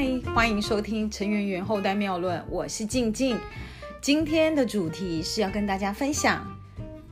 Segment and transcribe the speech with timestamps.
[0.00, 3.38] 嗨，欢迎收听陈圆圆后代妙论，我是静静。
[4.00, 6.42] 今天的主题是要跟大家分享，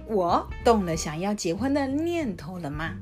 [0.06, 2.94] 我动了想要结婚的念头了吗？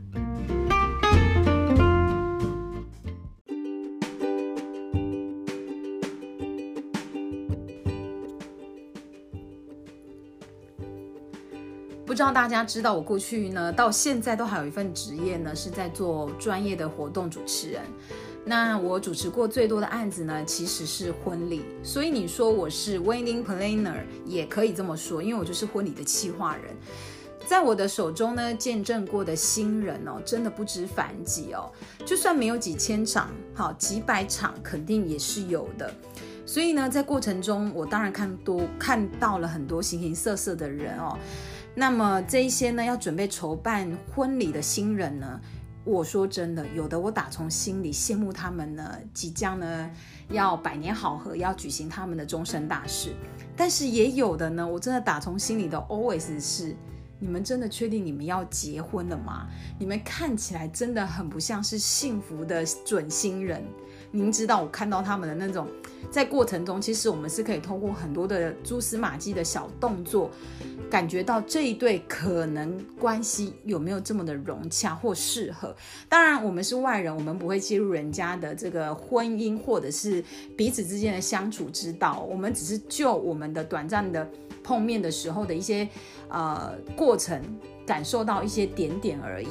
[12.04, 17.82] 不知道大家知道，我过去呢到现在都还有一份职业呢，是在做专业的活动主持人。
[18.48, 21.64] 那我主持过最多的案子呢，其实是婚礼。
[21.82, 26.72] 所以你说我是 wedding planner，也可以这么说，因为我就是婚礼的企划人。
[27.44, 31.68] 在我的手中呢，见证过的新人哦，真的不知凡几哦。
[32.04, 35.92] 就算没有几千场，好几百场，肯定也是有的。
[36.44, 41.18] 所以呢，在过程中，我当然看多看到了很多形形色色的人哦。
[41.74, 45.40] 那么这一些呢，要准备筹办婚礼的新人呢？
[45.86, 49.88] 我说真的，有的我打从心里羡慕他们呢，即将呢
[50.30, 53.14] 要百年好合，要举行他们的终身大事。
[53.56, 56.74] 但是也有的呢，我真的打从心里的 always 是，
[57.20, 59.46] 你们真的确定你们要结婚了吗？
[59.78, 63.64] 你们看起来真的很不像是幸福的准新人。
[64.16, 65.68] 您知道我看到他们的那种，
[66.10, 70.30] 在过程中，其实我们是可以通过很多的蛛丝马迹的小动作，
[70.88, 75.76] 感觉到这一对可能关系有没有这么的融洽或适合。
[76.08, 80.24] 当然，我们是外人，我们不会介入人家的这个婚姻或者是
[80.56, 84.26] 彼此之间的相处之道，我们只是就我们的短暂的
[84.64, 85.86] 碰面的时候的一些
[86.30, 87.38] 呃过程，
[87.86, 89.48] 感受到一些点点而已。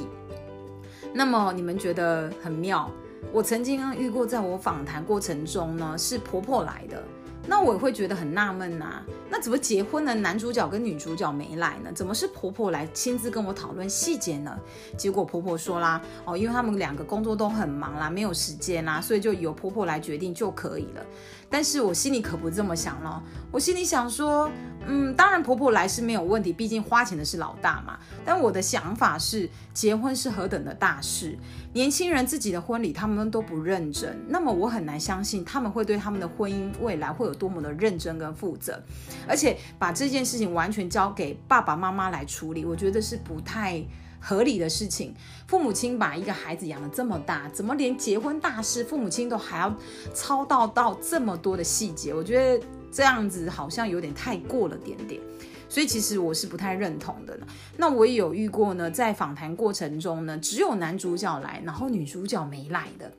[1.13, 2.91] 那么你们觉得很妙？
[3.33, 7.03] 我曾经遇过，在我访谈过程中呢，是婆婆来的，
[7.47, 9.01] 那我也会觉得很纳闷呐。
[9.29, 11.91] 那怎么结婚的男主角跟女主角没来呢？
[11.93, 14.57] 怎么是婆婆来亲自跟我讨论细节呢？
[14.97, 21.05] 结果婆婆说啦，哦，因为他们两个工作都很忙啦，没有时间啦，所以就由婆婆来决定就可以了。
[21.49, 23.21] 但是我心里可不这么想咯，
[23.51, 24.49] 我心里想说。
[24.87, 27.97] 嗯，当然婆婆来是没有问题，毕竟花钱的是老大嘛。
[28.23, 31.35] 但我的想法是，结婚是何等的大事，
[31.73, 38.81] 年轻人自己的婚礼他们都不认真，那么我很难相信他们会对他们的婚姻未来会有多么的认真跟负责，
[39.27, 43.83] 而且把这件事情完全交给爸爸妈妈来处理，我觉得是不太
[44.19, 45.13] 合理的事情。
[45.45, 49.75] 父母亲把一个孩子养得这么大，怎么连结婚大事父母亲都还要
[50.13, 52.13] 操到到这么多的细节？
[52.13, 52.65] 我觉得。
[52.95, 55.19] 这样子好像有点太过了点点，
[55.67, 57.37] 所以其实我是不太认同的。
[57.75, 63.11] 那我也有遇过呢，在访谈过程中呢，只有男主角来，然后女主角没来的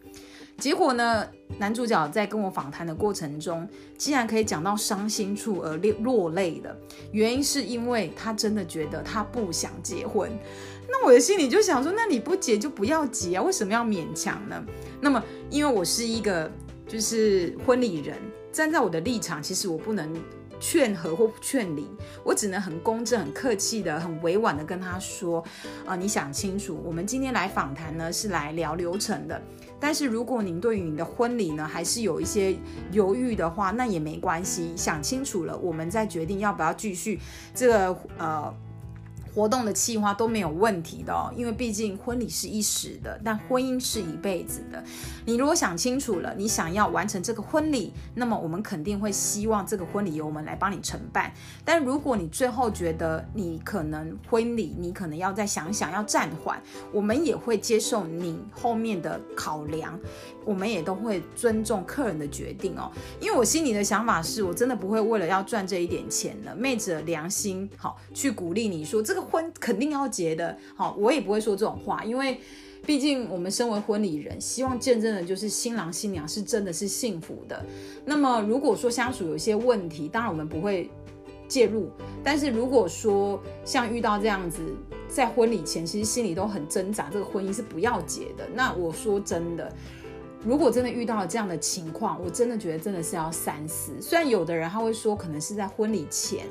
[0.59, 1.27] 结果呢，
[1.59, 3.69] 男主角在跟我访谈的过程中，
[3.99, 6.77] 竟然可以讲到伤心处而落落泪的
[7.13, 10.31] 原因，是因为他真的觉得他不想结婚。
[10.89, 14.65] 那我的心里就想说，那你不结就不要结啊，为什么要勉强呢？
[15.01, 16.51] 那么因为我是一个
[16.87, 18.17] 就是婚礼人。
[18.53, 20.11] 站在我的立场，其实我不能
[20.61, 21.87] 劝和或劝离，
[22.25, 25.45] 我只能很公正、很客气的、很委婉的跟他说：，
[25.85, 29.41] 啊，你想清楚，我们今天来访谈呢，是来聊流程的。
[29.79, 32.57] 但是如果您对于你的婚礼呢，还是有一些
[32.93, 37.21] 犹豫的话，那也没关系，想清楚了，我们再决定要不要继续
[37.55, 38.55] 这个呃。
[39.37, 44.83] 活动的计划都没有问题的哦，因为毕竟婚礼是一时的，但婚姻是一辈子的。
[45.27, 51.31] 你如果想清楚了，你想要完成这个婚礼，那么我们肯定会希望这个婚礼由我们来帮你承办。
[51.67, 56.59] 但如果你最后觉得你可能婚礼你可能要再想想要暂缓，
[56.91, 60.01] 我们也会接受你后面的考量，
[60.47, 62.91] 我们也都会尊重客人的决定哦。
[63.21, 69.26] 因为我心里的想法是我真的不会为了要赚这一点钱的，昧着良心好去鼓励你说这个。
[69.27, 72.39] 婚肯定要结的，好，我也不会说这种话，因为
[72.85, 77.65] 毕竟我们身为婚礼人，希望见证的就是新郎新娘是真的是幸福的。
[78.05, 80.89] 那么如果说相处有一些问题，当然我们不会
[81.49, 81.91] 介入。
[82.23, 84.63] 但是如果说像遇到这样子，
[85.09, 88.49] 在婚礼前其实心里都很挣扎，这个婚姻是不要结的。
[88.55, 89.73] 那我说真的，
[90.45, 94.01] 如果真的遇到了这样的情况，我真的觉得真的是要三思。
[94.01, 96.47] 虽然有的人他会说，可能是在婚礼前，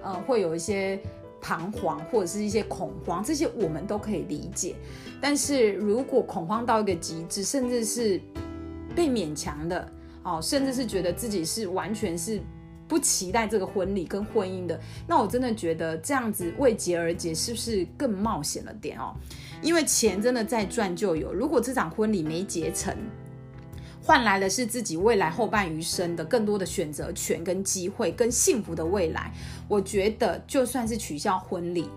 [0.00, 1.00] 呃，会有一些。
[1.42, 4.76] 彷徨或者是一些恐慌，这些我们都可以理解。
[5.20, 8.18] 但是如果恐慌到一个极致，甚至是
[8.94, 9.92] 被勉强的，
[10.22, 12.40] 哦，甚至是觉得自己是完全是
[12.86, 19.14] 不期待这个婚礼跟婚姻的，那我真的觉得这样子为结而结，是不是更冒险了点哦？
[19.60, 22.96] 因为钱真的再赚就有，如果这场婚礼没结成。
[24.04, 29.32] 换来的是自己未来后半余生的更多的选择权跟机会跟幸福的未来。
[29.68, 31.88] 我觉得就算是取消婚礼，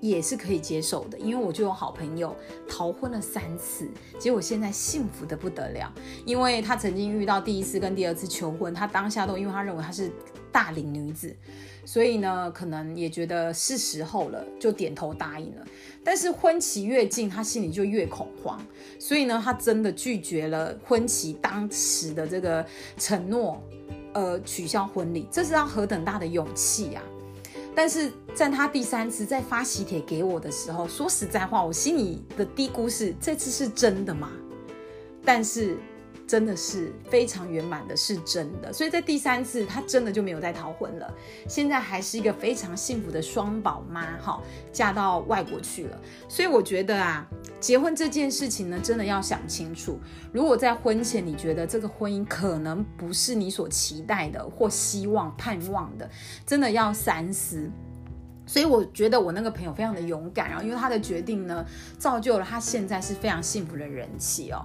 [0.00, 2.34] 也是可以接受的，因为我就有好朋友
[2.68, 5.92] 逃婚了三次，结果现在幸福的不得了。
[6.24, 10.12] 因为他曾经遇到第一次跟第二次求婚，他当下都因为他认为他是
[10.52, 11.34] 大龄女子，
[11.84, 15.64] 所以呢，可能也觉得是时候了，就点头答应了。
[16.02, 18.64] 但是婚期越近，他心里就越恐慌，
[18.98, 22.64] 所以呢，他真的拒绝了婚期当时的这个
[22.96, 23.62] 承诺，
[24.14, 27.02] 呃，取消婚礼，这是要何等大的勇气呀！
[27.74, 34.30] 但是在他第三次再发喜帖给我的时候，说实在话，我心里的低估是这次是真的吗？
[35.24, 35.76] 但是
[36.26, 38.72] 真的是非常圆满的，是真的。
[38.72, 41.14] 所以在第三次，他真的就没有再逃婚了。
[41.48, 44.42] 现在还是一个非常幸福的双宝妈，哈，
[44.72, 46.00] 嫁到外国去了。
[46.28, 47.26] 所以我觉得啊，
[47.60, 50.00] 结婚这件事情呢，真的要想清楚。
[50.32, 56.10] 如果在婚前你觉得这个婚姻可能不是你所期待的或希望盼望的，
[56.44, 57.70] 真的要三思。
[58.48, 61.64] 所以我觉得我那个朋友非常的勇敢，然后因为他的决定呢，
[61.98, 64.64] 造就了他现在是非常幸福的人气哦。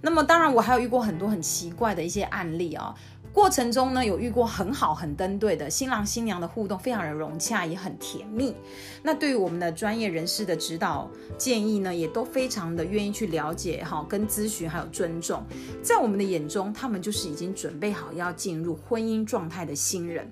[0.00, 2.94] 那么当然我还有遇过很多很奇怪的一些案例哦。
[3.30, 8.54] 过程中呢有遇过很好很登对的新郎新娘的互动，非常的融洽，也很甜蜜。
[9.02, 15.44] 那对于我们的专业人士的指导建议呢，也都非常的愿意去了解哈，跟咨询还有尊重。
[15.82, 20.28] 在我们的眼中，他们就是已经准备好要进入婚姻状态的新人。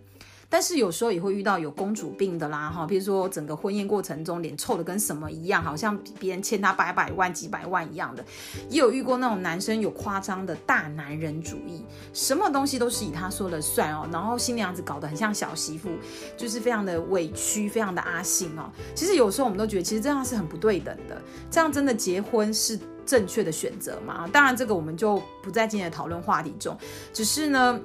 [0.56, 8.24] 但是有时候也会遇到有公主病的啦，哈，比如说整个婚宴过程中脸臭的跟什么一样，好像别人欠他百百万、几百万一样的。
[8.70, 15.90] 也有遇过那种男生有夸张的大男人主义，什么东西都是以他说了算哦，然后新娘子搞得很像小媳妇，
[16.38, 18.72] 就是非常的委屈，非常的阿信哦。
[18.94, 21.20] 其实有时候我们都觉得，其实这样是很不对等的，
[21.50, 24.26] 这样真的结婚是正确的选择吗？
[24.32, 26.74] 当然，这个我们就不在今天的讨论话题中，
[27.12, 27.78] 只是呢。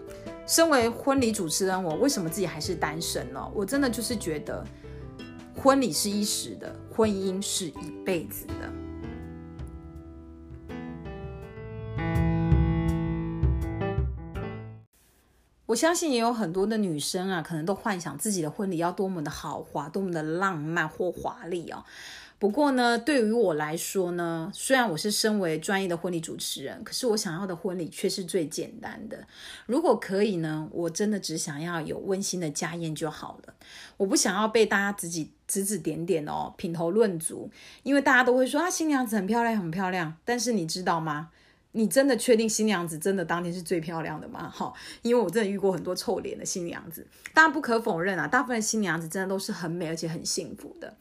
[0.48, 3.52] 身为婚礼主持人，我为什么自己还是单身呢？
[3.54, 4.66] 我真的就是觉得，
[5.56, 8.71] 婚礼是一时的，婚姻是一辈子的。
[15.72, 21.86] 我相信也有很多的女生啊，可能都幻想自己的婚礼要多么的豪华，多么的浪漫或华丽哦。
[22.38, 29.26] 不过呢，对于我来说呢，虽然我是身为专业的婚礼主持人，可是我想要的婚礼却是最简单的。
[29.66, 33.54] 如果可以呢，我真的只想要有温馨的家宴就好了。
[33.96, 37.50] 我不想要被大家指指指指点点哦，品头论足，
[37.84, 40.18] 因为大家都会说啊，新娘子很漂亮，很漂亮。
[40.26, 41.30] 但是你知道吗？
[41.74, 44.50] 你真的确定新娘子真的当天是最漂亮的吗？
[44.54, 47.06] 哈，因为我真的遇过很多臭脸的新娘子。
[47.34, 50.96] 当然不可否认啊，大部分新娘子真的都是很美而且很幸福的。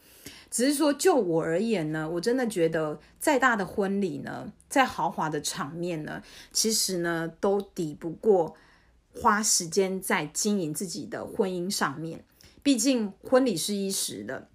[0.49, 6.21] 只是说，就我而言呢，我真的觉得再大的婚礼呢，再豪华的场面呢，
[6.51, 8.55] 其实呢，都抵不过
[9.13, 12.23] 花时间在经营自己的婚姻上面。
[12.61, 14.49] 毕竟婚礼是一时的，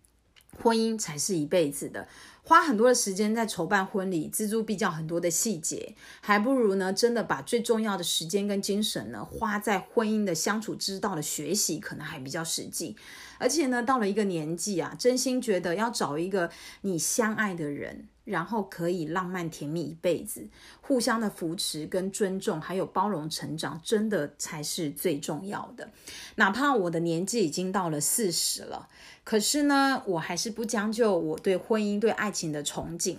[0.62, 2.06] 婚姻才是一辈子的。
[2.48, 12.96] 花很多的时间在筹办婚礼，锱铢必较很多的细节，还不如呢，真的把最重要的时间跟精神呢，花在婚姻的相处之道的学习，可能还比较实际。
[13.38, 16.48] 而且呢，到了一个年纪啊，真心觉得要找一个
[16.82, 20.46] 你相爱的人，然后可以浪漫甜蜜一辈子，
[20.82, 25.88] 互相的扶持跟尊重，还有包容成长，真的才是最重要的。
[26.34, 28.88] 哪怕我的年纪已经到了四十了，
[29.24, 33.16] 可是呢，我还是不将就我对婚姻、对爱情的憧憬。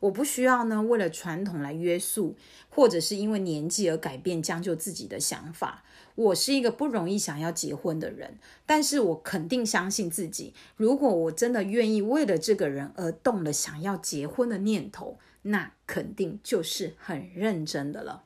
[0.00, 2.34] 我不需要呢，为了传统来约束，
[2.70, 5.84] 或者是因为年纪而改变将就自己的想法。
[6.16, 10.54] 我是一个不容易想要结婚的人，但是我肯定相信自己。
[10.74, 18.24] 如果我真的愿意为了这个人而动了想要结婚的念头，那肯定就是很认真的了。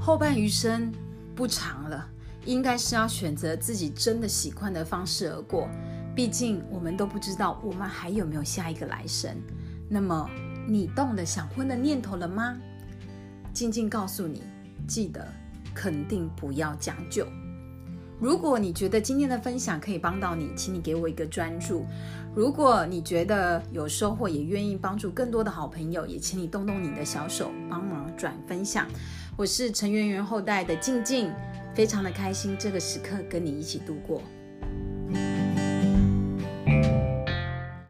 [0.00, 0.92] 后半余生
[1.36, 2.10] 不长了，
[2.44, 5.68] 应该是要选择自己真的喜欢的方式而过。
[6.16, 9.40] 毕竟我们都不知道我们还有没有下一个来生。
[9.88, 10.28] 那么。
[10.66, 12.56] 你动了想婚的念头了吗？
[13.52, 14.42] 静静告诉你，
[14.86, 15.26] 记得
[15.74, 17.26] 肯定不要将就。
[18.18, 21.84] 如果你觉得今天的分享可以帮到你，请你给我一个专注。
[22.34, 28.86] 如果你觉得有收获，也愿意帮助更多的好朋友，也请你动动你的小手，帮忙转分享。
[29.36, 31.32] 我是陈圆圆后代的静静，
[31.74, 34.22] 非常的开心这个时刻跟你一起度过。